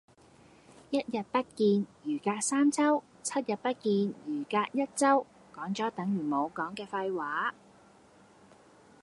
[0.89, 7.53] 一日不見如隔三秋，七日不見如隔一周，講咗等如冇講嘅廢話